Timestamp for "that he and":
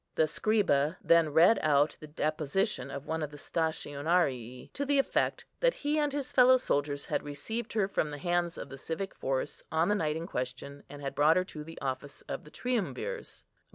5.59-6.11